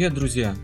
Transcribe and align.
Привет, 0.00 0.14
друзья! 0.14 0.56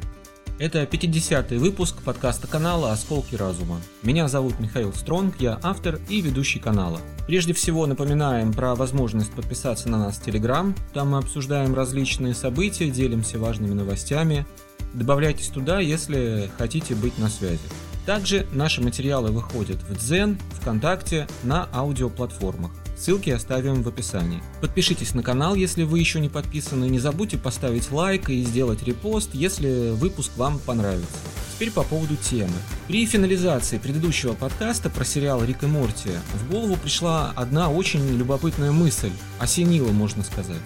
Это 0.58 0.84
50-й 0.84 1.58
выпуск 1.58 1.96
подкаста 2.02 2.46
канала 2.46 2.90
«Осколки 2.92 3.34
разума». 3.34 3.82
Меня 4.02 4.28
зовут 4.28 4.58
Михаил 4.60 4.94
Стронг, 4.94 5.38
я 5.40 5.60
автор 5.62 6.00
и 6.08 6.22
ведущий 6.22 6.58
канала. 6.58 7.02
Прежде 7.26 7.52
всего 7.52 7.84
напоминаем 7.84 8.54
про 8.54 8.74
возможность 8.74 9.30
подписаться 9.32 9.90
на 9.90 9.98
нас 9.98 10.16
в 10.16 10.24
Телеграм. 10.24 10.74
Там 10.94 11.10
мы 11.10 11.18
обсуждаем 11.18 11.74
различные 11.74 12.32
события, 12.32 12.88
делимся 12.88 13.38
важными 13.38 13.74
новостями. 13.74 14.46
Добавляйтесь 14.94 15.48
туда, 15.48 15.80
если 15.80 16.50
хотите 16.56 16.94
быть 16.94 17.18
на 17.18 17.28
связи. 17.28 17.60
Также 18.06 18.46
наши 18.52 18.80
материалы 18.80 19.32
выходят 19.32 19.82
в 19.82 19.98
Дзен, 19.98 20.38
ВКонтакте, 20.62 21.28
на 21.42 21.68
аудиоплатформах. 21.74 22.70
Ссылки 22.96 23.30
оставим 23.30 23.82
в 23.82 23.88
описании. 23.88 24.42
Подпишитесь 24.60 25.14
на 25.14 25.22
канал, 25.22 25.54
если 25.54 25.82
вы 25.82 25.98
еще 25.98 26.18
не 26.18 26.30
подписаны. 26.30 26.86
Не 26.86 26.98
забудьте 26.98 27.36
поставить 27.36 27.92
лайк 27.92 28.30
и 28.30 28.42
сделать 28.42 28.82
репост, 28.82 29.30
если 29.34 29.90
выпуск 29.90 30.32
вам 30.36 30.58
понравится. 30.58 31.16
Теперь 31.54 31.70
по 31.70 31.82
поводу 31.82 32.16
темы. 32.16 32.52
При 32.88 33.04
финализации 33.06 33.78
предыдущего 33.78 34.32
подкаста 34.32 34.90
про 34.90 35.04
сериал 35.04 35.44
Рик 35.44 35.62
и 35.62 35.66
Морти 35.66 36.10
в 36.34 36.50
голову 36.50 36.76
пришла 36.76 37.32
одна 37.36 37.70
очень 37.70 38.16
любопытная 38.16 38.72
мысль, 38.72 39.12
осенила, 39.38 39.90
можно 39.92 40.22
сказать. 40.22 40.60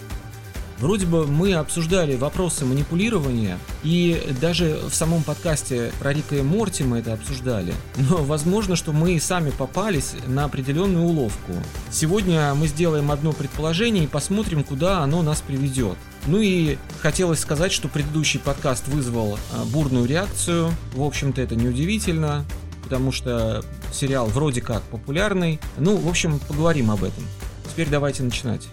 Вроде 0.80 1.04
бы 1.04 1.26
мы 1.26 1.52
обсуждали 1.54 2.16
вопросы 2.16 2.64
манипулирования, 2.64 3.58
и 3.82 4.34
даже 4.40 4.80
в 4.88 4.94
самом 4.94 5.22
подкасте 5.22 5.92
про 6.00 6.14
Рика 6.14 6.36
и 6.36 6.42
Морти 6.42 6.84
мы 6.84 7.00
это 7.00 7.12
обсуждали. 7.12 7.74
Но 7.96 8.16
возможно, 8.16 8.76
что 8.76 8.92
мы 8.92 9.12
и 9.12 9.20
сами 9.20 9.50
попались 9.50 10.14
на 10.26 10.44
определенную 10.44 11.04
уловку. 11.04 11.52
Сегодня 11.90 12.54
мы 12.54 12.66
сделаем 12.66 13.10
одно 13.10 13.32
предположение 13.32 14.04
и 14.04 14.06
посмотрим, 14.06 14.64
куда 14.64 15.00
оно 15.00 15.20
нас 15.22 15.42
приведет. 15.42 15.98
Ну 16.26 16.40
и 16.40 16.78
хотелось 17.00 17.40
сказать, 17.40 17.72
что 17.72 17.88
предыдущий 17.88 18.40
подкаст 18.40 18.88
вызвал 18.88 19.38
а, 19.52 19.64
бурную 19.66 20.06
реакцию. 20.06 20.70
В 20.94 21.02
общем-то, 21.02 21.42
это 21.42 21.56
неудивительно, 21.56 22.46
потому 22.82 23.12
что 23.12 23.62
сериал 23.92 24.28
вроде 24.28 24.62
как 24.62 24.82
популярный. 24.84 25.60
Ну, 25.76 25.96
в 25.96 26.08
общем, 26.08 26.38
поговорим 26.38 26.90
об 26.90 27.04
этом. 27.04 27.24
Теперь 27.70 27.88
давайте 27.88 28.22
начинать. 28.22 28.68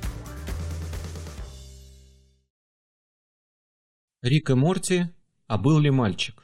Рик 4.24 4.50
и 4.50 4.56
Морти, 4.56 5.14
а 5.46 5.60
был 5.60 5.78
ли 5.80 5.92
мальчик? 5.92 6.44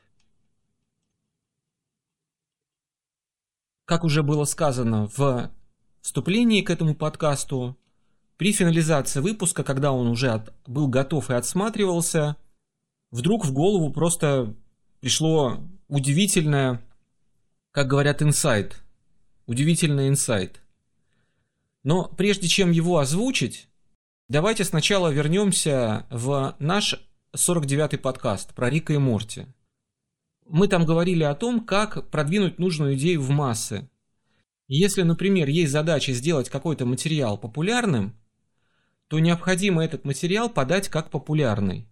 Как 3.85 4.03
уже 4.03 4.21
было 4.21 4.45
сказано 4.45 5.07
в 5.07 5.51
вступлении 6.01 6.61
к 6.61 6.69
этому 6.69 6.95
подкасту, 6.95 7.77
при 8.37 8.51
финализации 8.51 9.21
выпуска, 9.21 9.63
когда 9.63 9.91
он 9.91 10.07
уже 10.07 10.29
от, 10.29 10.53
был 10.67 10.87
готов 10.87 11.29
и 11.29 11.33
отсматривался, 11.33 12.35
вдруг 13.09 13.45
в 13.45 13.53
голову 13.53 13.91
просто 13.91 14.55
пришло 14.99 15.59
удивительное, 15.87 16.81
как 17.71 17.87
говорят, 17.87 18.21
инсайт. 18.21 18.83
Удивительный 19.47 20.09
инсайт. 20.09 20.61
Но 21.83 22.05
прежде 22.05 22.47
чем 22.47 22.71
его 22.71 22.99
озвучить, 22.99 23.67
давайте 24.29 24.63
сначала 24.63 25.09
вернемся 25.09 26.05
в 26.09 26.55
наш 26.59 26.95
49-й 27.35 27.97
подкаст 27.97 28.53
про 28.53 28.69
Рика 28.69 28.93
и 28.93 28.97
Морти. 28.97 29.47
Мы 30.45 30.67
там 30.67 30.85
говорили 30.85 31.23
о 31.23 31.33
том, 31.33 31.65
как 31.65 32.11
продвинуть 32.11 32.59
нужную 32.59 32.93
идею 32.93 33.21
в 33.21 33.31
массы. 33.31 33.89
Если, 34.67 35.01
например, 35.01 35.49
есть 35.49 35.71
задача 35.71 36.13
сделать 36.13 36.49
какой-то 36.49 36.85
материал 36.85 37.39
популярным, 37.39 38.15
то 39.07 39.17
необходимо 39.17 39.83
этот 39.83 40.05
материал 40.05 40.47
подать 40.47 40.89
как 40.89 41.09
популярный. 41.09 41.87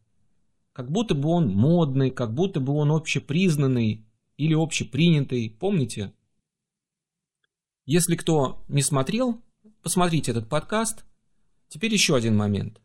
Как 0.73 0.91
будто 0.91 1.15
бы 1.15 1.29
он 1.29 1.47
модный, 1.47 2.11
как 2.11 2.35
будто 2.35 2.59
бы 2.59 2.73
он 2.73 2.91
общепризнанный 2.91 4.05
или 4.37 4.53
общепринятый, 4.53 5.49
помните? 5.59 6.13
Если 7.85 8.15
кто 8.15 8.63
не 8.67 8.83
смотрел, 8.83 9.41
посмотрите 9.81 10.31
этот 10.31 10.47
подкаст. 10.47 11.03
Теперь 11.67 11.91
еще 11.91 12.15
один 12.15 12.37
момент. 12.37 12.79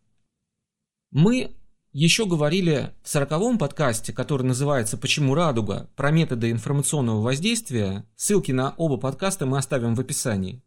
Мы 1.11 1.55
еще 1.99 2.27
говорили 2.27 2.93
в 3.03 3.09
сороковом 3.09 3.57
подкасте, 3.57 4.13
который 4.13 4.43
называется 4.43 4.99
«Почему 4.99 5.35
радуга?», 5.35 5.89
про 5.97 6.11
методы 6.11 6.51
информационного 6.51 7.23
воздействия. 7.23 8.05
Ссылки 8.17 8.53
на 8.53 8.75
оба 8.77 8.99
подкаста 8.99 9.47
мы 9.47 9.57
оставим 9.57 9.95
в 9.95 10.01
описании. 10.01 10.63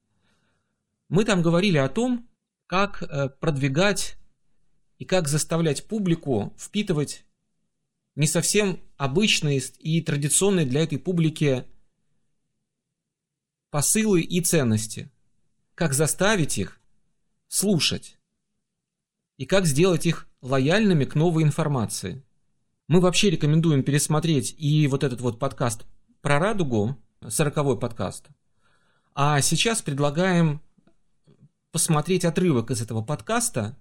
Мы 1.08 1.26
там 1.26 1.44
говорили 1.44 1.78
о 1.78 1.88
том, 1.88 2.28
как 2.66 3.04
э, 3.04 3.30
продвигать 3.30 4.18
и 4.98 5.06
как 5.06 5.28
заставлять 5.28 5.86
публику 5.86 6.52
впитывать 6.58 7.26
не 8.16 8.26
совсем 8.26 8.80
обычные 8.98 9.60
и 9.78 10.02
традиционные 10.02 10.66
для 10.66 10.82
этой 10.82 10.98
публики 10.98 11.64
посылы 13.70 14.22
и 14.22 14.42
ценности. 14.42 15.12
Как 15.76 15.94
заставить 15.94 16.58
их 16.58 16.82
слушать. 17.48 18.18
И 19.38 19.46
как 19.46 19.68
сделать 19.68 20.08
их 20.08 20.29
лояльными 20.42 21.06
к 21.06 21.16
новой 21.16 21.44
информации. 21.44 22.24
Мы 22.88 23.02
вообще 23.02 23.30
рекомендуем 23.30 23.84
пересмотреть 23.84 24.56
и 24.58 24.88
вот 24.88 25.04
этот 25.04 25.22
вот 25.22 25.40
подкаст 25.40 25.86
про 26.22 26.40
радугу, 26.40 26.98
сороковой 27.28 27.78
подкаст. 27.78 28.28
А 29.14 29.42
сейчас 29.42 29.82
предлагаем 29.82 30.62
посмотреть 31.72 32.26
отрывок 32.26 32.72
из 32.72 32.82
этого 32.82 33.04
подкаста, 33.04 33.78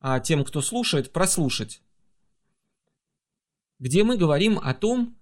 а 0.00 0.20
тем, 0.20 0.44
кто 0.44 0.60
слушает, 0.60 1.12
прослушать, 1.12 1.82
где 3.78 4.04
мы 4.04 4.16
говорим 4.16 4.58
о 4.58 4.74
том, 4.74 5.16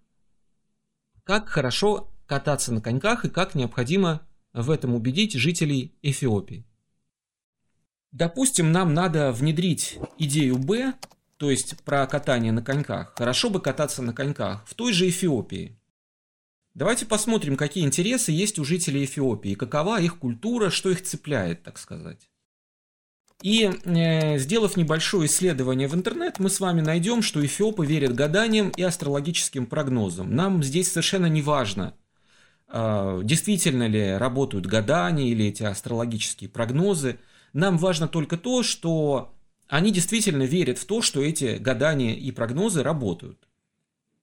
как 1.24 1.48
хорошо 1.48 2.12
кататься 2.26 2.72
на 2.72 2.80
коньках 2.80 3.24
и 3.24 3.30
как 3.30 3.54
необходимо 3.54 4.26
в 4.52 4.70
этом 4.70 4.94
убедить 4.94 5.34
жителей 5.34 5.94
Эфиопии. 6.02 6.66
Допустим, 8.12 8.72
нам 8.72 8.94
надо 8.94 9.32
внедрить 9.32 9.98
идею 10.18 10.58
Б, 10.58 10.94
то 11.36 11.50
есть 11.50 11.82
про 11.84 12.06
катание 12.06 12.52
на 12.52 12.62
коньках. 12.62 13.14
Хорошо 13.16 13.50
бы 13.50 13.60
кататься 13.60 14.02
на 14.02 14.12
коньках 14.12 14.66
в 14.66 14.74
той 14.74 14.92
же 14.92 15.08
Эфиопии. 15.08 15.78
Давайте 16.74 17.06
посмотрим, 17.06 17.56
какие 17.56 17.84
интересы 17.84 18.32
есть 18.32 18.58
у 18.58 18.64
жителей 18.64 19.04
Эфиопии, 19.04 19.54
какова 19.54 20.00
их 20.00 20.18
культура, 20.18 20.70
что 20.70 20.90
их 20.90 21.02
цепляет, 21.02 21.62
так 21.62 21.78
сказать. 21.78 22.28
И 23.42 23.70
э, 23.84 24.38
сделав 24.38 24.76
небольшое 24.76 25.26
исследование 25.26 25.88
в 25.88 25.94
интернет, 25.94 26.38
мы 26.38 26.48
с 26.48 26.58
вами 26.58 26.80
найдем, 26.80 27.20
что 27.20 27.44
эфиопы 27.44 27.84
верят 27.84 28.14
гаданиям 28.14 28.70
и 28.70 28.82
астрологическим 28.82 29.66
прогнозам. 29.66 30.34
Нам 30.34 30.62
здесь 30.62 30.90
совершенно 30.90 31.26
не 31.26 31.42
важно, 31.42 31.94
э, 32.68 33.20
действительно 33.24 33.88
ли 33.88 34.16
работают 34.16 34.66
гадания 34.66 35.28
или 35.28 35.46
эти 35.46 35.64
астрологические 35.64 36.48
прогнозы. 36.48 37.18
Нам 37.56 37.78
важно 37.78 38.06
только 38.06 38.36
то, 38.36 38.62
что 38.62 39.34
они 39.66 39.90
действительно 39.90 40.42
верят 40.42 40.76
в 40.76 40.84
то, 40.84 41.00
что 41.00 41.22
эти 41.22 41.56
гадания 41.56 42.14
и 42.14 42.30
прогнозы 42.30 42.82
работают. 42.82 43.48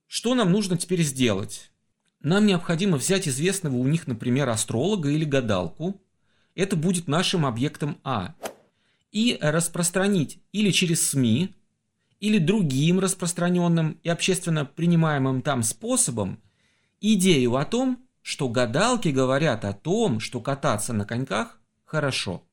Что 0.06 0.36
нам 0.36 0.52
нужно 0.52 0.78
теперь 0.78 1.02
сделать? 1.02 1.72
Нам 2.20 2.46
необходимо 2.46 2.98
взять 2.98 3.28
известного 3.28 3.76
у 3.76 3.88
них, 3.88 4.06
например, 4.06 4.50
астролога 4.50 5.10
или 5.10 5.26
гадалку. 5.26 6.00
Это 6.54 6.76
будет 6.76 7.08
нашим 7.08 7.44
объектом 7.48 7.98
А. 8.04 8.36
И 9.12 9.40
распространить 9.42 10.38
или 10.52 10.70
через 10.70 11.10
СМИ, 11.10 11.56
или 12.20 12.38
другим 12.38 13.00
распространенным 13.00 13.98
и 14.04 14.10
общественно 14.10 14.64
принимаемым 14.64 15.42
там 15.42 15.64
способом 15.64 16.40
идею 17.02 17.56
о 17.56 17.66
том, 17.66 17.98
что 18.22 18.48
гадалки 18.48 19.08
говорят 19.08 19.66
о 19.66 19.74
том, 19.74 20.20
что 20.20 20.40
кататься 20.40 20.94
на 20.94 21.04
коньках 21.04 21.60
хорошо. 21.84 22.44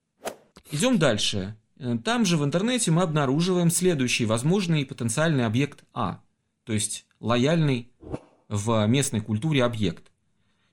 Идем 0.73 0.99
дальше. 0.99 1.57
Э, 1.79 1.97
там 2.05 2.25
же 2.25 2.37
в 2.37 2.45
интернете 2.45 2.91
мы 2.91 3.03
обнаруживаем 3.03 3.71
следующий 3.71 4.25
возможный 4.25 4.87
потенциальный 4.87 5.45
объект 5.45 5.85
А, 5.93 6.23
то 6.65 6.73
есть 6.73 7.07
лояльный 7.19 7.91
в 8.49 8.87
местной 8.87 9.21
культуре 9.21 9.65
объект. 9.65 10.13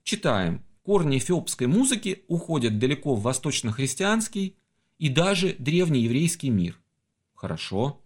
Читаем. 0.03 0.63
Корни 0.83 1.17
эфиопской 1.17 1.67
музыки 1.67 2.23
уходят 2.27 2.79
далеко 2.79 3.15
в 3.15 3.21
восточно-христианский 3.21 4.55
и 4.99 5.09
даже 5.09 5.55
древнееврейский 5.59 6.49
мир. 6.49 6.79
Хорошо. 7.33 8.01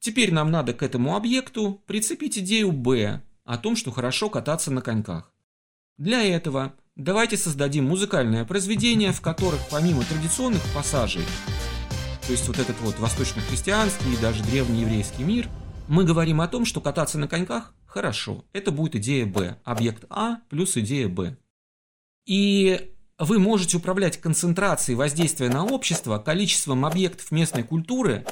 Теперь 0.00 0.32
нам 0.32 0.50
надо 0.50 0.74
к 0.74 0.82
этому 0.82 1.16
объекту 1.16 1.82
прицепить 1.86 2.38
идею 2.38 2.72
Б 2.72 3.22
о 3.44 3.56
том, 3.56 3.74
что 3.74 3.90
хорошо 3.90 4.28
кататься 4.28 4.70
на 4.70 4.82
коньках. 4.82 5.32
Для 5.96 6.22
этого 6.22 6.74
Давайте 6.96 7.36
создадим 7.36 7.86
музыкальное 7.86 8.44
произведение, 8.44 9.12
в 9.12 9.20
которых 9.20 9.60
помимо 9.70 10.04
традиционных 10.04 10.62
пассажей, 10.74 11.22
то 12.26 12.32
есть 12.32 12.46
вот 12.46 12.58
этот 12.58 12.78
вот 12.80 12.98
восточно-христианский 12.98 14.14
и 14.14 14.20
даже 14.20 14.42
древнееврейский 14.44 15.24
мир, 15.24 15.48
мы 15.88 16.04
говорим 16.04 16.40
о 16.40 16.48
том, 16.48 16.64
что 16.64 16.80
кататься 16.80 17.18
на 17.18 17.26
коньках 17.26 17.74
хорошо. 17.86 18.44
Это 18.52 18.70
будет 18.70 18.94
идея 18.96 19.26
Б. 19.26 19.56
Объект 19.64 20.04
А 20.10 20.36
плюс 20.48 20.76
идея 20.76 21.08
Б. 21.08 21.36
И 22.26 22.92
вы 23.18 23.38
можете 23.38 23.78
управлять 23.78 24.20
концентрацией 24.20 24.96
воздействия 24.96 25.48
на 25.48 25.64
общество, 25.64 26.18
количеством 26.18 26.84
объектов 26.84 27.30
местной 27.32 27.64
культуры 27.64 28.24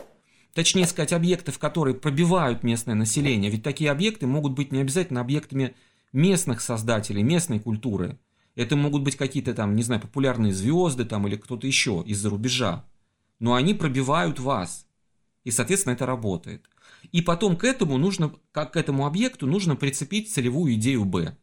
точнее 0.54 0.87
сказать, 0.87 1.12
объектов, 1.12 1.58
которые 1.58 1.94
пробивают 1.94 2.64
местное 2.64 2.96
население. 2.96 3.49
Ведь 3.49 3.62
такие 3.62 3.93
объекты 3.93 4.26
могут 4.26 4.54
быть 4.54 4.72
не 4.72 4.81
обязательно 4.81 5.20
объектами 5.20 5.76
местных 6.12 6.61
создателей, 6.61 7.22
местной 7.22 7.61
культуры. 7.61 8.19
Это 8.58 8.75
могут 8.75 9.02
быть 9.02 9.14
какие-то 9.14 9.55
там, 9.55 9.76
не 9.76 9.84
знаю, 9.84 10.02
популярные 10.02 10.52
звезды 10.52 11.05
там 11.05 11.28
или 11.28 11.37
кто-то 11.37 11.64
еще 11.64 12.02
из-за 12.05 12.28
рубежа. 12.28 12.84
Но 13.38 13.55
они 13.55 13.72
пробивают 13.72 14.40
вас. 14.40 14.84
И, 15.44 15.52
соответственно, 15.52 15.93
это 15.93 16.06
работает. 16.06 16.69
И 17.12 17.22
потом 17.22 17.56
к 17.56 17.62
этому 17.62 17.99
нужно, 17.99 18.34
как 18.50 18.72
к 18.72 18.76
этому 18.76 19.06
объекту, 19.06 19.46
нужно 19.46 19.76
прицепить 19.76 20.32
целевую 20.32 20.75
идею 20.75 21.05
Б. 21.05 21.37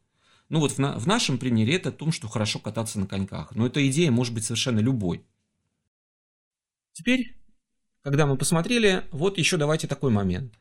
Ну 0.50 0.60
вот 0.60 0.74
в, 0.74 0.78
на, 0.80 1.00
в 1.00 1.08
нашем 1.08 1.38
примере 1.38 1.78
это 1.78 1.88
о 1.88 1.94
том, 1.94 2.12
что 2.12 2.28
хорошо 2.28 2.60
кататься 2.60 3.00
на 3.00 3.08
коньках. 3.08 3.56
Но 3.56 3.66
эта 3.66 3.88
идея 3.90 4.12
может 4.12 4.34
быть 4.34 4.44
совершенно 4.44 4.80
любой. 4.80 5.24
Теперь, 6.92 7.38
когда 8.02 8.26
мы 8.26 8.36
посмотрели, 8.36 9.06
вот 9.14 9.38
еще 9.38 9.56
давайте 9.56 9.88
такой 9.88 10.12
момент. 10.12 10.60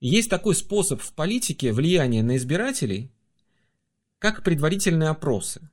Есть 0.00 0.30
такой 0.30 0.56
способ 0.56 1.00
в 1.00 1.12
политике 1.12 1.72
влияния 1.72 2.24
на 2.24 2.36
избирателей, 2.36 3.12
как 4.22 4.44
предварительные 4.44 5.08
опросы. 5.08 5.68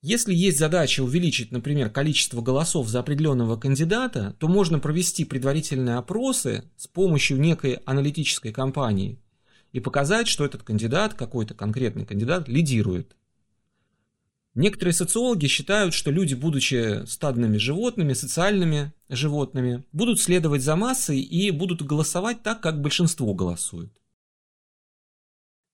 Если 0.00 0.34
есть 0.34 0.58
задача 0.58 1.02
увеличить, 1.02 1.52
например, 1.52 1.90
количество 1.90 2.40
голосов 2.40 2.88
за 2.88 3.00
определенного 3.00 3.58
кандидата, 3.58 4.34
то 4.38 4.48
можно 4.48 4.78
провести 4.78 5.26
предварительные 5.26 5.96
опросы 5.96 6.64
с 6.78 6.86
помощью 6.86 7.38
некой 7.38 7.80
аналитической 7.84 8.50
компании 8.50 9.20
и 9.72 9.80
показать, 9.80 10.26
что 10.26 10.46
этот 10.46 10.62
кандидат, 10.62 11.12
какой-то 11.12 11.52
конкретный 11.52 12.06
кандидат, 12.06 12.48
лидирует. 12.48 13.14
Некоторые 14.54 14.94
социологи 14.94 15.48
считают, 15.48 15.92
что 15.92 16.10
люди, 16.10 16.32
будучи 16.32 17.04
стадными 17.04 17.58
животными, 17.58 18.14
социальными 18.14 18.94
животными, 19.10 19.84
будут 19.92 20.18
следовать 20.18 20.62
за 20.62 20.76
массой 20.76 21.20
и 21.20 21.50
будут 21.50 21.82
голосовать 21.82 22.42
так, 22.42 22.62
как 22.62 22.80
большинство 22.80 23.34
голосует. 23.34 23.92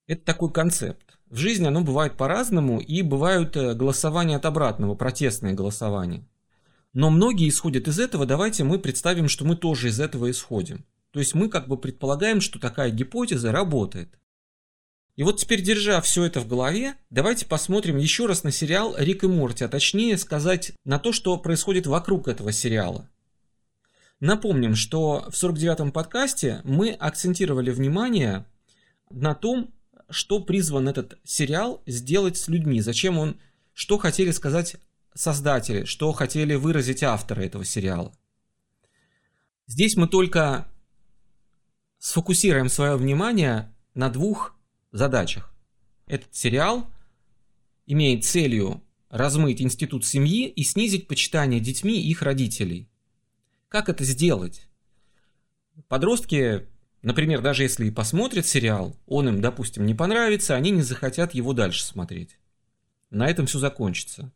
Это 0.09 0.25
такой 0.25 0.53
концепт. 0.53 1.14
В 1.31 1.37
жизни 1.37 1.67
оно 1.67 1.83
бывает 1.83 2.17
по-разному, 2.17 2.81
и 2.81 3.03
бывают 3.03 3.57
э, 3.57 3.75
голосования 3.75 4.37
от 4.37 4.45
обратного, 4.45 4.95
протестные 4.95 5.55
голосования. 5.55 6.27
Но 6.93 7.11
многие 7.11 7.49
исходят 7.49 7.89
из 7.89 7.99
этого, 7.99 8.25
давайте 8.25 8.63
мы 8.63 8.79
представим, 8.79 9.29
что 9.29 9.45
мы 9.45 9.57
тоже 9.57 9.89
из 9.89 9.99
этого 9.99 10.31
исходим. 10.31 10.85
То 11.11 11.19
есть 11.21 11.35
мы 11.35 11.49
как 11.49 11.69
бы 11.69 11.77
предполагаем, 11.77 12.41
что 12.41 12.59
такая 12.59 12.91
гипотеза 12.91 13.53
работает. 13.53 14.19
И 15.17 15.23
вот 15.23 15.39
теперь, 15.39 15.63
держа 15.63 16.01
все 16.01 16.25
это 16.25 16.41
в 16.41 16.49
голове, 16.49 16.97
давайте 17.11 17.47
посмотрим 17.47 17.99
еще 17.99 18.27
раз 18.27 18.43
на 18.43 18.51
сериал 18.51 18.97
«Рик 18.99 19.23
и 19.23 19.29
Морти», 19.29 19.65
а 19.65 19.69
точнее 19.69 20.19
сказать 20.19 20.73
на 20.85 20.99
то, 20.99 21.13
что 21.13 21.37
происходит 21.37 21.87
вокруг 21.87 22.27
этого 22.27 22.51
сериала. 22.51 23.09
Напомним, 24.19 24.75
что 24.75 25.25
в 25.29 25.35
49-м 25.35 25.93
подкасте 25.93 26.61
мы 26.65 26.91
акцентировали 26.91 27.71
внимание 27.71 28.45
на 29.11 29.35
том, 29.35 29.73
что 30.11 30.41
призван 30.41 30.89
этот 30.89 31.19
сериал 31.25 31.83
сделать 31.87 32.37
с 32.37 32.49
людьми, 32.49 32.81
зачем 32.81 33.19
он, 33.19 33.39
что 33.73 33.99
хотели 33.99 34.31
сказать 34.31 34.77
создатели, 35.15 35.85
что 35.85 36.13
хотели 36.13 36.55
выразить 36.55 37.03
авторы 37.03 37.47
этого 37.47 37.65
сериала. 37.65 38.13
Здесь 39.67 39.97
мы 39.97 40.09
только 40.09 40.69
сфокусируем 41.99 42.69
свое 42.69 42.97
внимание 42.97 43.73
на 43.95 44.11
двух 44.11 44.55
задачах. 44.93 45.55
Этот 46.07 46.35
сериал 46.35 46.91
имеет 47.87 48.25
целью 48.25 48.83
размыть 49.09 49.63
институт 49.63 50.05
семьи 50.05 50.49
и 50.49 50.65
снизить 50.65 51.07
почитание 51.07 51.61
детьми 51.61 52.01
их 52.01 52.23
родителей. 52.23 52.91
Как 53.69 53.89
это 53.89 54.05
сделать? 54.05 54.69
Подростки, 55.89 56.69
например, 57.05 57.41
даже 57.41 57.63
если 57.63 57.87
и 57.87 57.91
посмотрят 57.91 58.47
сериал, 58.47 58.97
он 59.07 59.29
им, 59.29 59.41
допустим, 59.41 59.87
не 59.87 59.95
понравится, 59.95 60.57
они 60.57 60.71
не 60.71 60.83
захотят 60.83 61.35
его 61.35 61.53
дальше 61.53 61.85
смотреть. 61.85 62.39
На 63.11 63.29
этом 63.29 63.47
все 63.47 63.59
закончится. 63.59 64.33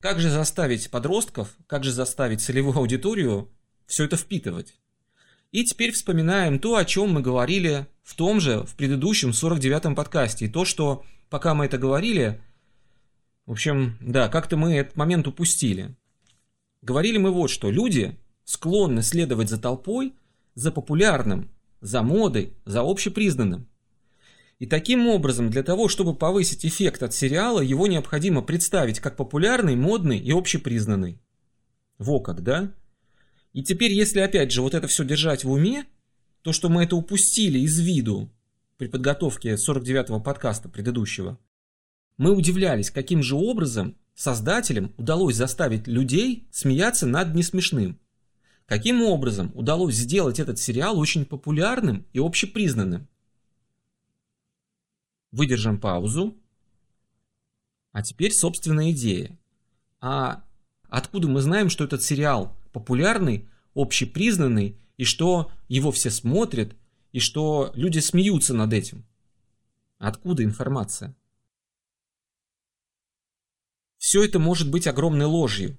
Как 0.00 0.18
же 0.18 0.30
заставить 0.30 0.90
подростков, 0.90 1.54
как 1.68 1.84
же 1.84 1.92
заставить 1.92 2.40
целевую 2.40 2.76
аудиторию 2.76 3.48
все 3.86 4.04
это 4.04 4.16
впитывать? 4.16 4.74
И 5.52 5.64
теперь 5.64 5.92
вспоминаем 5.92 6.58
то, 6.58 6.76
о 6.76 6.84
чем 6.84 7.10
мы 7.10 7.20
говорили 7.20 7.86
в 8.02 8.16
том 8.16 8.40
же, 8.40 8.64
в 8.64 8.74
предыдущем 8.74 9.30
49-м 9.30 9.94
подкасте. 9.94 10.46
И 10.46 10.48
то, 10.48 10.64
что 10.64 11.04
пока 11.28 11.54
мы 11.54 11.66
это 11.66 11.78
говорили, 11.78 12.40
в 13.46 13.52
общем, 13.52 13.98
да, 14.00 14.28
как-то 14.28 14.56
мы 14.56 14.74
этот 14.74 14.96
момент 14.96 15.28
упустили. 15.28 15.94
Говорили 16.80 17.18
мы 17.18 17.30
вот 17.30 17.50
что. 17.50 17.70
Люди 17.70 18.18
склонны 18.44 19.02
следовать 19.02 19.50
за 19.50 19.60
толпой, 19.60 20.14
за 20.54 20.72
популярным, 20.72 21.50
за 21.80 22.02
модой, 22.02 22.54
за 22.64 22.80
общепризнанным. 22.80 23.68
И 24.58 24.66
таким 24.66 25.08
образом, 25.08 25.50
для 25.50 25.62
того, 25.64 25.88
чтобы 25.88 26.14
повысить 26.14 26.64
эффект 26.64 27.02
от 27.02 27.12
сериала, 27.12 27.60
его 27.60 27.88
необходимо 27.88 28.42
представить 28.42 29.00
как 29.00 29.16
популярный, 29.16 29.74
модный 29.74 30.18
и 30.18 30.30
общепризнанный. 30.30 31.20
Во 31.98 32.20
как, 32.20 32.42
да? 32.42 32.72
И 33.52 33.62
теперь, 33.62 33.92
если 33.92 34.20
опять 34.20 34.52
же 34.52 34.62
вот 34.62 34.74
это 34.74 34.86
все 34.86 35.04
держать 35.04 35.44
в 35.44 35.50
уме, 35.50 35.86
то, 36.42 36.52
что 36.52 36.68
мы 36.68 36.84
это 36.84 36.96
упустили 36.96 37.58
из 37.58 37.78
виду 37.80 38.30
при 38.76 38.86
подготовке 38.86 39.54
49-го 39.54 40.20
подкаста 40.20 40.68
предыдущего, 40.68 41.38
мы 42.16 42.32
удивлялись, 42.32 42.90
каким 42.90 43.22
же 43.22 43.34
образом 43.34 43.96
создателям 44.14 44.92
удалось 44.96 45.36
заставить 45.36 45.86
людей 45.86 46.46
смеяться 46.50 47.06
над 47.06 47.34
несмешным. 47.34 47.98
Каким 48.72 49.02
образом 49.02 49.52
удалось 49.54 49.96
сделать 49.96 50.40
этот 50.40 50.58
сериал 50.58 50.98
очень 50.98 51.26
популярным 51.26 52.06
и 52.14 52.18
общепризнанным? 52.18 53.06
Выдержим 55.30 55.78
паузу. 55.78 56.38
А 57.90 58.02
теперь 58.02 58.32
собственная 58.32 58.92
идея. 58.92 59.38
А 60.00 60.42
откуда 60.88 61.28
мы 61.28 61.42
знаем, 61.42 61.68
что 61.68 61.84
этот 61.84 62.02
сериал 62.02 62.56
популярный, 62.72 63.46
общепризнанный, 63.74 64.80
и 64.96 65.04
что 65.04 65.52
его 65.68 65.92
все 65.92 66.08
смотрят, 66.08 66.74
и 67.12 67.20
что 67.20 67.72
люди 67.74 67.98
смеются 67.98 68.54
над 68.54 68.72
этим. 68.72 69.04
Откуда 69.98 70.44
информация? 70.44 71.14
Все 73.98 74.24
это 74.24 74.38
может 74.38 74.70
быть 74.70 74.86
огромной 74.86 75.26
ложью. 75.26 75.76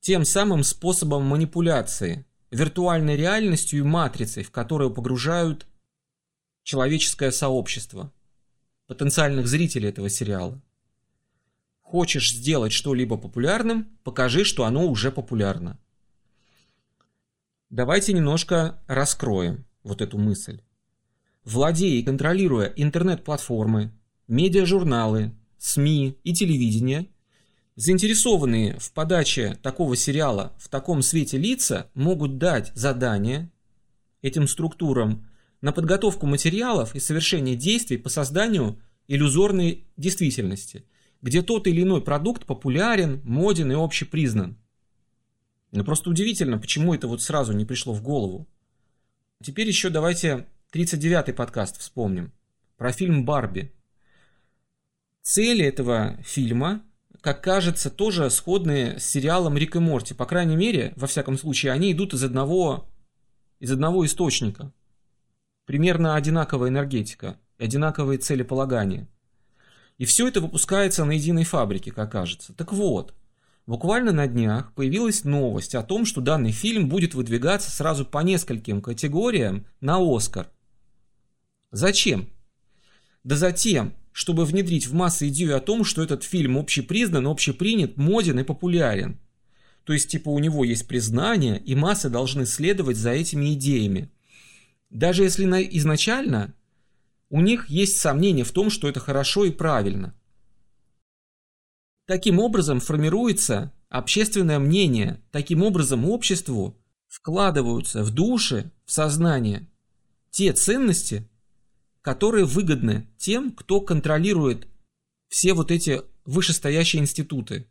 Тем 0.00 0.24
самым 0.24 0.64
способом 0.64 1.24
манипуляции, 1.24 2.24
виртуальной 2.50 3.16
реальностью 3.16 3.80
и 3.80 3.82
матрицей, 3.82 4.42
в 4.42 4.50
которую 4.50 4.92
погружают 4.92 5.66
человеческое 6.62 7.30
сообщество, 7.30 8.12
потенциальных 8.86 9.46
зрителей 9.46 9.90
этого 9.90 10.08
сериала. 10.08 10.60
Хочешь 11.80 12.32
сделать 12.32 12.72
что-либо 12.72 13.18
популярным, 13.18 13.88
покажи, 14.02 14.44
что 14.44 14.64
оно 14.64 14.86
уже 14.86 15.12
популярно. 15.12 15.78
Давайте 17.68 18.12
немножко 18.12 18.82
раскроем 18.86 19.66
вот 19.82 20.00
эту 20.00 20.16
мысль. 20.16 20.62
Владея 21.44 22.00
и 22.00 22.02
контролируя 22.02 22.72
интернет-платформы, 22.74 23.92
медиажурналы, 24.28 25.34
СМИ 25.58 26.18
и 26.24 26.32
телевидение, 26.32 27.09
заинтересованные 27.80 28.78
в 28.78 28.92
подаче 28.92 29.58
такого 29.62 29.96
сериала 29.96 30.52
в 30.58 30.68
таком 30.68 31.02
свете 31.02 31.38
лица 31.38 31.90
могут 31.94 32.38
дать 32.38 32.72
задание 32.74 33.50
этим 34.22 34.46
структурам 34.48 35.26
на 35.60 35.72
подготовку 35.72 36.26
материалов 36.26 36.94
и 36.94 37.00
совершение 37.00 37.56
действий 37.56 37.96
по 37.96 38.08
созданию 38.08 38.80
иллюзорной 39.08 39.84
действительности– 39.96 40.84
где 41.22 41.42
тот 41.42 41.66
или 41.66 41.82
иной 41.82 42.02
продукт 42.02 42.46
популярен, 42.46 43.20
моден 43.24 43.70
и 43.72 43.74
общепризнан. 43.74 44.56
Ну 45.72 45.84
просто 45.84 46.10
удивительно, 46.10 46.58
почему 46.58 46.94
это 46.94 47.06
вот 47.06 47.22
сразу 47.22 47.52
не 47.52 47.64
пришло 47.64 47.92
в 47.92 48.02
голову. 48.02 48.48
Теперь 49.42 49.68
еще 49.68 49.90
давайте 49.90 50.46
39-й 50.72 51.32
подкаст 51.32 51.78
вспомним. 51.78 52.32
Про 52.76 52.92
фильм 52.92 53.24
«Барби». 53.24 53.72
Цели 55.22 55.64
этого 55.64 56.18
фильма, 56.24 56.82
как 57.20 57.42
кажется, 57.42 57.90
тоже 57.90 58.30
сходные 58.30 58.98
с 58.98 59.04
сериалом 59.04 59.56
«Рик 59.56 59.76
и 59.76 59.78
Морти». 59.78 60.14
По 60.14 60.26
крайней 60.26 60.56
мере, 60.56 60.92
во 60.96 61.06
всяком 61.06 61.38
случае, 61.38 61.72
они 61.72 61.92
идут 61.92 62.14
из 62.14 62.22
одного, 62.24 62.88
из 63.58 63.70
одного 63.70 64.04
источника. 64.04 64.72
Примерно 65.66 66.16
одинаковая 66.16 66.70
энергетика, 66.70 67.38
одинаковые 67.58 68.18
целеполагания– 68.18 69.08
и 70.00 70.06
все 70.06 70.26
это 70.26 70.40
выпускается 70.40 71.04
на 71.04 71.12
единой 71.12 71.44
фабрике, 71.44 71.92
как 71.92 72.10
кажется. 72.10 72.54
Так 72.54 72.72
вот, 72.72 73.12
буквально 73.66 74.12
на 74.12 74.26
днях 74.26 74.72
появилась 74.72 75.24
новость 75.24 75.74
о 75.74 75.82
том, 75.82 76.06
что 76.06 76.22
данный 76.22 76.52
фильм 76.52 76.88
будет 76.88 77.12
выдвигаться 77.12 77.70
сразу 77.70 78.06
по 78.06 78.20
нескольким 78.20 78.80
категориям 78.80 79.66
на 79.82 79.98
Оскар. 79.98 80.48
Зачем? 81.70 82.30
Да 83.24 83.36
затем, 83.36 83.92
чтобы 84.12 84.44
внедрить 84.44 84.86
в 84.86 84.94
массы 84.94 85.28
идею 85.28 85.56
о 85.56 85.60
том, 85.60 85.84
что 85.84 86.02
этот 86.02 86.24
фильм 86.24 86.58
общепризнан, 86.58 87.26
общепринят, 87.26 87.96
моден 87.96 88.38
и 88.38 88.44
популярен. 88.44 89.18
То 89.84 89.92
есть, 89.92 90.10
типа, 90.10 90.28
у 90.28 90.38
него 90.38 90.64
есть 90.64 90.86
признание, 90.86 91.58
и 91.58 91.74
массы 91.74 92.10
должны 92.10 92.46
следовать 92.46 92.96
за 92.96 93.10
этими 93.10 93.54
идеями. 93.54 94.10
Даже 94.90 95.22
если 95.22 95.44
на, 95.44 95.62
изначально 95.62 96.54
у 97.28 97.40
них 97.40 97.70
есть 97.70 97.98
сомнения 97.98 98.44
в 98.44 98.52
том, 98.52 98.70
что 98.70 98.88
это 98.88 99.00
хорошо 99.00 99.44
и 99.44 99.50
правильно. 99.50 100.14
Таким 102.06 102.40
образом 102.40 102.80
формируется 102.80 103.72
общественное 103.88 104.58
мнение. 104.58 105.22
Таким 105.30 105.62
образом 105.62 106.08
обществу 106.08 106.76
вкладываются 107.06 108.02
в 108.02 108.10
души, 108.10 108.72
в 108.84 108.92
сознание 108.92 109.68
те 110.30 110.52
ценности, 110.52 111.28
которые 112.02 112.44
выгодны 112.44 113.08
тем, 113.18 113.52
кто 113.52 113.80
контролирует 113.80 114.66
все 115.28 115.54
вот 115.54 115.70
эти 115.70 116.02
вышестоящие 116.24 117.02
институты. 117.02 117.66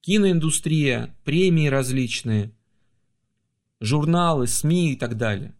Киноиндустрия, 0.00 1.14
премии 1.24 1.68
различные, 1.68 2.52
журналы, 3.80 4.46
СМИ 4.46 4.92
и 4.92 4.96
так 4.96 5.16
далее. 5.16 5.54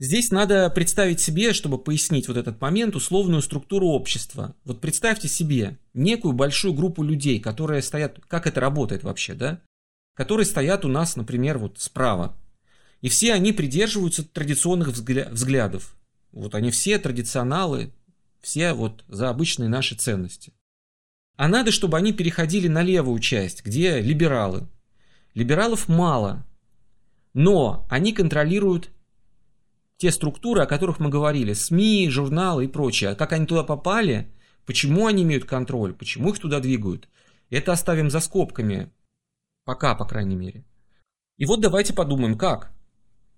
Здесь 0.00 0.30
надо 0.30 0.70
представить 0.70 1.18
себе, 1.18 1.52
чтобы 1.52 1.76
пояснить 1.76 2.28
вот 2.28 2.36
этот 2.36 2.60
момент, 2.60 2.94
условную 2.94 3.42
структуру 3.42 3.88
общества. 3.88 4.54
Вот 4.64 4.80
представьте 4.80 5.26
себе 5.26 5.76
некую 5.92 6.34
большую 6.34 6.72
группу 6.72 7.02
людей, 7.02 7.40
которые 7.40 7.82
стоят, 7.82 8.20
как 8.28 8.46
это 8.46 8.60
работает 8.60 9.02
вообще, 9.02 9.34
да? 9.34 9.60
Которые 10.14 10.46
стоят 10.46 10.84
у 10.84 10.88
нас, 10.88 11.16
например, 11.16 11.58
вот 11.58 11.80
справа. 11.80 12.36
И 13.00 13.08
все 13.08 13.32
они 13.32 13.52
придерживаются 13.52 14.24
традиционных 14.24 14.88
взглядов. 14.88 15.96
Вот 16.32 16.54
они 16.54 16.70
все 16.70 16.98
традиционалы, 16.98 17.92
все 18.40 18.72
вот 18.72 19.04
за 19.08 19.30
обычные 19.30 19.68
наши 19.68 19.94
ценности. 19.94 20.52
А 21.36 21.48
надо, 21.48 21.70
чтобы 21.70 21.96
они 21.96 22.12
переходили 22.12 22.66
на 22.66 22.82
левую 22.82 23.20
часть, 23.20 23.64
где 23.64 24.00
либералы. 24.00 24.66
Либералов 25.34 25.88
мало, 25.88 26.44
но 27.32 27.86
они 27.88 28.12
контролируют 28.12 28.90
те 29.96 30.10
структуры, 30.10 30.62
о 30.62 30.66
которых 30.66 30.98
мы 30.98 31.10
говорили, 31.10 31.52
СМИ, 31.52 32.08
журналы 32.10 32.64
и 32.64 32.68
прочее. 32.68 33.10
А 33.10 33.14
как 33.14 33.32
они 33.32 33.46
туда 33.46 33.62
попали, 33.62 34.32
почему 34.66 35.06
они 35.06 35.22
имеют 35.22 35.44
контроль, 35.44 35.94
почему 35.94 36.30
их 36.30 36.38
туда 36.40 36.58
двигают, 36.58 37.08
это 37.50 37.72
оставим 37.72 38.10
за 38.10 38.20
скобками. 38.20 38.90
Пока, 39.64 39.94
по 39.94 40.04
крайней 40.04 40.36
мере. 40.36 40.64
И 41.36 41.44
вот 41.44 41.60
давайте 41.60 41.92
подумаем, 41.92 42.36
как? 42.36 42.72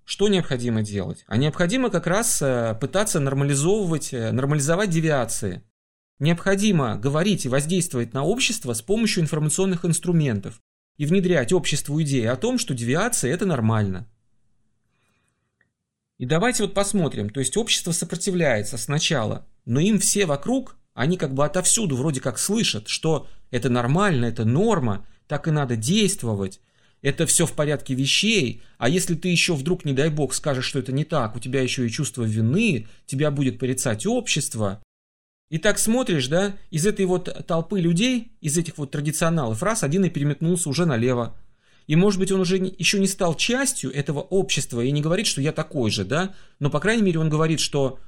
Что 0.04 0.28
необходимо 0.28 0.82
делать? 0.82 1.24
А 1.26 1.36
необходимо 1.36 1.90
как 1.90 2.06
раз 2.06 2.42
э, 2.42 2.76
пытаться 2.80 3.20
нормализовывать, 3.20 4.12
э, 4.12 4.32
нормализовать 4.32 4.90
девиации. 4.90 5.62
Необходимо 6.18 6.96
говорить 6.96 7.46
и 7.46 7.48
воздействовать 7.48 8.12
на 8.12 8.24
общество 8.24 8.72
с 8.72 8.82
помощью 8.82 9.22
информационных 9.22 9.84
инструментов 9.84 10.60
и 10.96 11.06
внедрять 11.06 11.52
обществу 11.52 12.00
идеи 12.02 12.26
о 12.26 12.36
том, 12.36 12.58
что 12.58 12.74
девиация– 12.74 13.32
это 13.34 13.46
нормально. 13.46 14.06
И 16.18 16.26
давайте 16.26 16.64
вот 16.64 16.74
посмотрим, 16.74 17.30
то 17.30 17.40
есть 17.40 17.56
общество 17.56 17.92
сопротивляется 17.92 18.76
сначала, 18.76 19.46
но 19.64 19.80
им 19.80 19.98
все 19.98 20.26
вокруг, 20.26 20.76
они 20.92 21.16
как 21.16 21.32
бы 21.32 21.46
отовсюду 21.46 21.96
вроде 21.96 22.20
как 22.20 22.38
слышат, 22.38 22.88
что 22.88 23.26
это 23.50 23.70
нормально, 23.70 24.26
это 24.26 24.44
норма, 24.44 25.06
так 25.26 25.48
и 25.48 25.50
надо 25.50 25.76
действовать, 25.76 26.60
это 27.02 27.26
все 27.26 27.46
в 27.46 27.52
порядке 27.52 27.94
вещей, 27.94 28.62
а 28.78 28.88
если 28.88 29.14
ты 29.14 29.28
еще 29.28 29.54
вдруг, 29.54 29.84
не 29.84 29.92
дай 29.92 30.10
бог, 30.10 30.34
скажешь, 30.34 30.66
что 30.66 30.78
это 30.78 30.92
не 30.92 31.04
так, 31.04 31.36
у 31.36 31.40
тебя 31.40 31.62
еще 31.62 31.86
и 31.86 31.90
чувство 31.90 32.24
вины, 32.24 32.86
тебя 33.06 33.30
будет 33.30 33.58
порицать 33.58 34.06
общество. 34.06 34.82
И 35.50 35.58
так 35.58 35.78
смотришь, 35.78 36.28
да, 36.28 36.56
из 36.70 36.86
этой 36.86 37.06
вот 37.06 37.46
толпы 37.46 37.80
людей, 37.80 38.32
из 38.40 38.56
этих 38.56 38.78
вот 38.78 38.90
традиционалов, 38.90 39.62
раз 39.62 39.82
один 39.82 40.04
и 40.04 40.10
переметнулся 40.10 40.68
уже 40.68 40.86
налево, 40.86 41.36
и 41.86 41.96
может 41.96 42.20
быть 42.20 42.30
он 42.30 42.40
уже 42.40 42.56
еще 42.56 43.00
не 43.00 43.08
стал 43.08 43.34
частью 43.34 43.92
этого 43.92 44.20
общества 44.20 44.80
и 44.80 44.92
не 44.92 45.02
говорит, 45.02 45.26
что 45.26 45.40
я 45.40 45.52
такой 45.52 45.90
же, 45.90 46.04
да, 46.04 46.34
но 46.60 46.70
по 46.70 46.78
крайней 46.78 47.02
мере 47.02 47.18
он 47.18 47.28
говорит, 47.28 47.58
что 47.58 47.98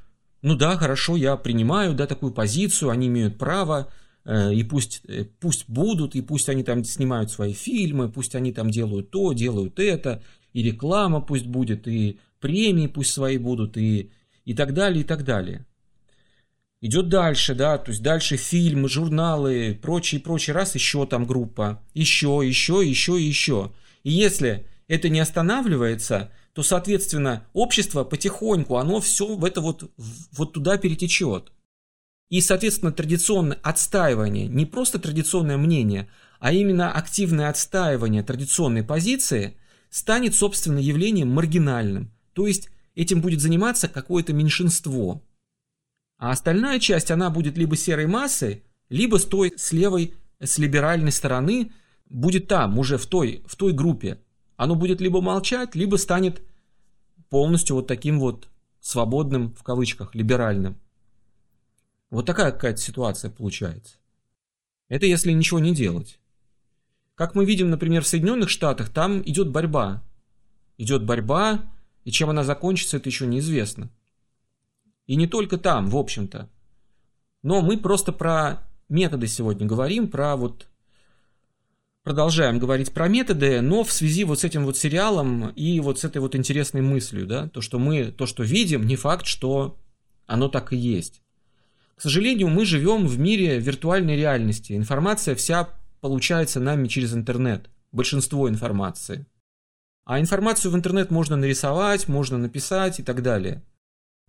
ну 0.42 0.56
да, 0.56 0.76
хорошо, 0.76 1.16
я 1.16 1.36
принимаю, 1.36 1.94
да, 1.94 2.06
такую 2.06 2.32
позицию, 2.32 2.90
они 2.90 3.06
имеют 3.06 3.38
право, 3.38 3.92
и 4.24 4.62
пусть, 4.64 5.02
э, 5.08 5.24
пусть 5.40 5.68
будут, 5.68 6.14
и 6.14 6.22
пусть 6.22 6.48
они 6.48 6.62
там 6.62 6.84
снимают 6.84 7.30
свои 7.30 7.52
фильмы, 7.52 8.08
пусть 8.08 8.34
они 8.34 8.52
там 8.52 8.70
делают 8.70 9.10
то, 9.10 9.32
делают 9.32 9.78
это, 9.78 10.22
и 10.52 10.62
реклама 10.62 11.20
пусть 11.20 11.46
будет, 11.46 11.88
и 11.88 12.18
премии 12.40 12.86
пусть 12.86 13.12
свои 13.12 13.38
будут, 13.38 13.76
и, 13.76 14.10
и 14.44 14.54
так 14.54 14.74
далее, 14.74 15.02
и 15.02 15.04
так 15.04 15.24
далее 15.24 15.66
идет 16.82 17.08
дальше, 17.08 17.54
да, 17.54 17.78
то 17.78 17.90
есть 17.90 18.02
дальше 18.02 18.36
фильмы, 18.36 18.88
журналы, 18.88 19.78
прочие, 19.80 20.20
прочие, 20.20 20.52
раз 20.52 20.74
еще 20.74 21.06
там 21.06 21.24
группа, 21.24 21.80
еще, 21.94 22.42
еще, 22.44 22.82
еще, 22.84 23.24
еще. 23.24 23.72
И 24.02 24.10
если 24.10 24.66
это 24.88 25.08
не 25.08 25.20
останавливается, 25.20 26.30
то, 26.52 26.62
соответственно, 26.62 27.46
общество 27.54 28.04
потихоньку, 28.04 28.76
оно 28.76 29.00
все 29.00 29.36
в 29.36 29.44
это 29.44 29.60
вот, 29.60 29.90
вот 30.32 30.52
туда 30.52 30.76
перетечет. 30.76 31.52
И, 32.32 32.40
соответственно, 32.40 32.92
традиционное 32.92 33.58
отстаивание, 33.62 34.48
не 34.48 34.64
просто 34.64 34.98
традиционное 34.98 35.58
мнение, 35.58 36.08
а 36.40 36.50
именно 36.50 36.90
активное 36.90 37.50
отстаивание 37.50 38.22
традиционной 38.22 38.82
позиции 38.82 39.54
станет, 39.90 40.34
собственно, 40.34 40.78
явлением 40.78 41.28
маргинальным. 41.28 42.10
То 42.32 42.46
есть 42.46 42.70
этим 42.94 43.20
будет 43.20 43.42
заниматься 43.42 43.86
какое-то 43.86 44.32
меньшинство. 44.32 45.22
А 46.16 46.30
остальная 46.30 46.78
часть, 46.78 47.10
она 47.10 47.28
будет 47.28 47.58
либо 47.58 47.76
серой 47.76 48.06
массой, 48.06 48.62
либо 48.88 49.18
с 49.18 49.26
той, 49.26 49.52
с 49.54 49.70
левой, 49.72 50.14
с 50.40 50.56
либеральной 50.56 51.12
стороны, 51.12 51.70
будет 52.08 52.48
там, 52.48 52.78
уже 52.78 52.96
в 52.96 53.04
той, 53.04 53.42
в 53.44 53.56
той 53.56 53.74
группе. 53.74 54.18
Оно 54.56 54.74
будет 54.74 55.02
либо 55.02 55.20
молчать, 55.20 55.74
либо 55.74 55.96
станет 55.96 56.40
полностью 57.28 57.76
вот 57.76 57.88
таким 57.88 58.18
вот 58.18 58.48
свободным, 58.80 59.54
в 59.54 59.62
кавычках, 59.62 60.14
либеральным. 60.14 60.78
Вот 62.12 62.26
такая 62.26 62.52
какая-то 62.52 62.78
ситуация 62.78 63.30
получается. 63.30 63.94
Это 64.88 65.06
если 65.06 65.32
ничего 65.32 65.58
не 65.58 65.74
делать. 65.74 66.20
Как 67.14 67.34
мы 67.34 67.46
видим, 67.46 67.70
например, 67.70 68.04
в 68.04 68.06
Соединенных 68.06 68.50
Штатах, 68.50 68.90
там 68.90 69.22
идет 69.22 69.48
борьба. 69.48 70.02
Идет 70.76 71.06
борьба, 71.06 71.72
и 72.04 72.10
чем 72.10 72.28
она 72.28 72.44
закончится, 72.44 72.98
это 72.98 73.08
еще 73.08 73.26
неизвестно. 73.26 73.88
И 75.06 75.16
не 75.16 75.26
только 75.26 75.56
там, 75.56 75.86
в 75.86 75.96
общем-то. 75.96 76.50
Но 77.42 77.62
мы 77.62 77.78
просто 77.78 78.12
про 78.12 78.68
методы 78.90 79.26
сегодня 79.26 79.66
говорим, 79.66 80.08
про 80.08 80.36
вот 80.36 80.68
продолжаем 82.02 82.58
говорить 82.58 82.92
про 82.92 83.08
методы, 83.08 83.62
но 83.62 83.84
в 83.84 83.92
связи 83.92 84.24
вот 84.24 84.40
с 84.40 84.44
этим 84.44 84.66
вот 84.66 84.76
сериалом 84.76 85.48
и 85.48 85.80
вот 85.80 86.00
с 86.00 86.04
этой 86.04 86.18
вот 86.18 86.34
интересной 86.34 86.82
мыслью, 86.82 87.26
да, 87.26 87.48
то, 87.48 87.62
что 87.62 87.78
мы, 87.78 88.12
то, 88.12 88.26
что 88.26 88.42
видим, 88.42 88.86
не 88.86 88.96
факт, 88.96 89.24
что 89.24 89.78
оно 90.26 90.48
так 90.48 90.74
и 90.74 90.76
есть. 90.76 91.22
К 91.96 92.02
сожалению, 92.02 92.48
мы 92.48 92.64
живем 92.64 93.06
в 93.06 93.18
мире 93.18 93.58
виртуальной 93.58 94.16
реальности. 94.16 94.72
Информация 94.72 95.34
вся 95.34 95.68
получается 96.00 96.60
нами 96.60 96.88
через 96.88 97.14
интернет. 97.14 97.70
Большинство 97.92 98.48
информации. 98.48 99.26
А 100.04 100.18
информацию 100.18 100.72
в 100.72 100.74
интернет 100.74 101.10
можно 101.10 101.36
нарисовать, 101.36 102.08
можно 102.08 102.38
написать 102.38 102.98
и 102.98 103.02
так 103.02 103.22
далее. 103.22 103.62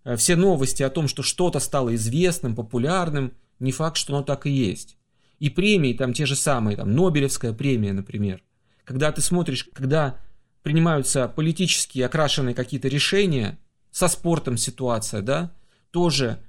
Э, 0.04 0.16
все 0.16 0.36
новости 0.36 0.84
о 0.84 0.90
том, 0.90 1.08
что 1.08 1.24
что-то 1.24 1.60
стало 1.60 1.96
известным, 1.96 2.56
популярным, 2.56 3.34
не 3.60 3.72
факт, 3.72 3.98
что 3.98 4.16
оно 4.16 4.24
так 4.24 4.46
и 4.46 4.52
есть. 4.52 4.98
И 5.40 5.50
премии 5.50 5.94
там 5.94 6.14
те 6.14 6.26
же 6.26 6.36
самые, 6.36 6.78
там 6.78 6.94
Нобелевская 6.94 7.54
премия, 7.54 7.94
например. 7.94 8.44
Когда 8.84 9.12
ты 9.12 9.22
смотришь, 9.22 9.68
когда 9.74 10.20
принимаются 10.62 11.28
политически 11.28 12.00
окрашенные 12.00 12.56
какие-то 12.56 12.88
решения, 12.88 13.58
со 13.92 14.08
спортом 14.08 14.58
ситуация, 14.58 15.22
да, 15.22 15.52
тоже 15.92 16.40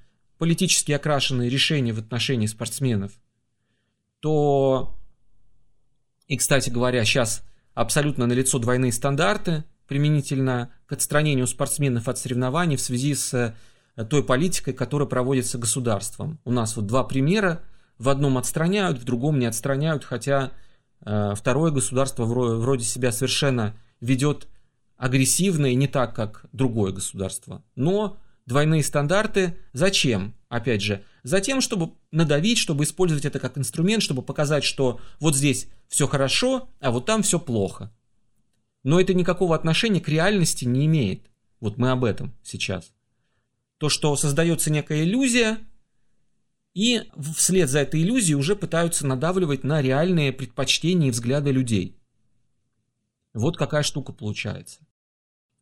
политически 0.45 0.93
окрашенные 0.93 1.49
решения 1.49 1.95
в 1.95 1.99
отношении 1.99 2.47
спортсменов, 2.47 3.13
то, 4.21 4.95
и, 6.27 6.37
кстати 6.37 6.69
говоря, 6.69 7.03
сейчас 7.07 7.43
абсолютно 7.73 8.27
налицо 8.27 8.59
двойные 8.59 8.93
стандарты, 8.93 9.65
применительно 9.89 10.71
к 10.85 10.93
отстранению 10.93 11.47
спортсменов 11.47 12.09
от 12.09 12.19
соревнований 12.19 12.77
в 12.77 12.83
связи 12.83 13.15
с 13.15 13.33
э, 13.97 14.05
той 14.05 14.23
политикой, 14.23 14.75
которая 14.75 15.09
проводится 15.09 15.57
государством. 15.57 16.39
У 16.45 16.53
нас 16.53 16.77
вот 16.77 16.87
два 16.87 17.05
примера. 17.05 17.63
В 17.97 18.11
одном 18.11 18.37
отстраняют, 18.37 18.99
в 18.99 19.05
другом 19.05 19.39
не 19.39 19.47
отстраняют, 19.47 20.05
хотя 20.05 20.51
э, 21.07 21.33
второе 21.35 21.71
государство 21.71 22.27
вроде 22.27 22.85
себя 22.85 23.13
совершенно 23.13 23.75
ведет 24.03 24.47
агрессивно 24.99 25.73
и 25.73 25.75
не 25.75 25.89
так, 25.89 26.15
как 26.15 26.45
другое 26.53 26.93
государство. 26.93 27.65
Но 27.77 28.19
двойные 28.47 28.83
стандарты 28.83 29.57
зачем? 29.73 30.35
Опять 30.49 30.83
же, 30.83 31.05
затем, 31.23 31.61
чтобы 31.61 31.95
надавить, 32.13 32.59
чтобы 32.59 32.85
использовать 32.85 33.25
это 33.25 33.41
как 33.41 33.59
инструмент, 33.59 34.03
чтобы 34.03 34.23
показать, 34.23 34.65
что 34.65 35.01
вот 35.19 35.35
здесь 35.35 35.69
все 35.89 36.07
хорошо, 36.07 36.69
а 36.81 36.91
вот 36.91 37.07
там 37.07 37.23
все 37.23 37.41
плохо. 37.41 37.93
Но 38.85 39.01
это 39.01 39.15
никакого 39.15 39.57
отношения 39.57 40.01
к 40.01 40.09
реальности 40.09 40.65
не 40.65 40.87
имеет. 40.87 41.31
Вот 41.61 41.79
мы 41.79 41.91
об 41.91 42.05
этом 42.05 42.35
сейчас. 42.43 42.93
То, 43.79 43.89
что 43.89 44.15
создается 44.17 44.71
некая 44.71 45.03
иллюзия, 45.03 45.59
И 46.75 47.03
вслед 47.37 47.71
за 47.71 47.81
этой 47.81 48.03
иллюзией 48.03 48.35
уже 48.35 48.57
пытаются 48.57 49.07
надавливать 49.07 49.63
на 49.63 49.81
реальные 49.81 50.33
предпочтения 50.33 51.09
и 51.09 51.11
взгляды 51.13 51.53
людей. 51.53 52.01
Вот 53.33 53.57
какая 53.57 53.85
штука 53.85 54.13
получается. 54.13 54.81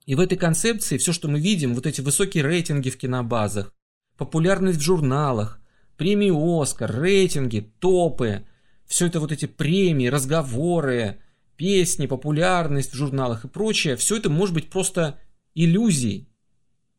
И 0.04 0.14
в 0.14 0.20
этой 0.20 0.36
концепции 0.36 0.98
все, 0.98 1.12
что 1.12 1.28
мы 1.28 1.38
видим, 1.38 1.74
вот 1.74 1.86
эти 1.86 2.00
высокие 2.00 2.42
рейтинги 2.42 2.90
в 2.90 2.96
кинобазах, 2.96 3.72
популярность 4.16 4.78
в 4.78 4.82
журналах, 4.82 5.60
премии 5.96 6.32
Оскар, 6.62 6.92
рейтинги, 6.92 7.72
топы, 7.78 8.46
все 8.86 9.06
это 9.06 9.20
вот 9.20 9.30
эти 9.30 9.46
премии, 9.46 10.08
разговоры, 10.08 11.20
песни, 11.56 12.06
популярность 12.06 12.92
в 12.92 12.96
журналах 12.96 13.44
и 13.44 13.48
прочее, 13.48 13.96
все 13.96 14.16
это 14.16 14.28
может 14.28 14.54
быть 14.54 14.70
просто 14.70 15.20
иллюзией 15.54 16.28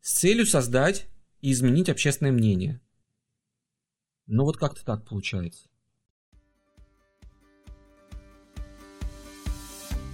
с 0.01 0.13
целью 0.19 0.45
создать 0.45 1.07
и 1.41 1.51
изменить 1.51 1.89
общественное 1.89 2.31
мнение. 2.31 2.79
Но 4.27 4.45
вот 4.45 4.57
как-то 4.57 4.85
так 4.85 5.05
получается. 5.05 5.67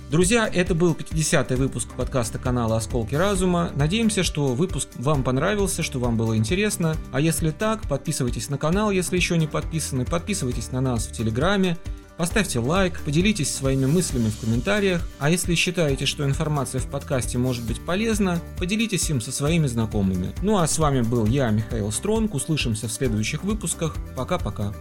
Друзья, 0.09 0.49
это 0.51 0.73
был 0.73 0.93
50-й 0.95 1.55
выпуск 1.55 1.89
подкаста 1.95 2.39
канала 2.39 2.77
«Осколки 2.77 3.13
разума». 3.13 3.71
Надеемся, 3.75 4.23
что 4.23 4.47
выпуск 4.47 4.89
вам 4.95 5.23
понравился, 5.23 5.83
что 5.83 5.99
вам 5.99 6.17
было 6.17 6.35
интересно. 6.35 6.95
А 7.11 7.21
если 7.21 7.51
так, 7.51 7.87
подписывайтесь 7.87 8.49
на 8.49 8.57
канал, 8.57 8.89
если 8.89 9.17
еще 9.17 9.37
не 9.37 9.45
подписаны, 9.45 10.05
подписывайтесь 10.05 10.71
на 10.71 10.81
нас 10.81 11.05
в 11.05 11.11
Телеграме, 11.11 11.77
поставьте 12.17 12.57
лайк, 12.57 12.99
поделитесь 13.05 13.53
своими 13.53 13.85
мыслями 13.85 14.29
в 14.29 14.39
комментариях, 14.39 15.07
а 15.19 15.29
если 15.29 15.53
считаете, 15.53 16.07
что 16.07 16.25
информация 16.25 16.81
в 16.81 16.87
подкасте 16.87 17.37
может 17.37 17.63
быть 17.67 17.79
полезна, 17.79 18.41
поделитесь 18.57 19.07
им 19.11 19.21
со 19.21 19.31
своими 19.31 19.67
знакомыми. 19.67 20.33
Ну 20.41 20.57
а 20.57 20.67
с 20.67 20.79
вами 20.79 21.01
был 21.01 21.27
я, 21.27 21.51
Михаил 21.51 21.91
Стронг, 21.91 22.33
услышимся 22.33 22.87
в 22.87 22.91
следующих 22.91 23.43
выпусках. 23.43 23.95
Пока-пока. 24.15 24.73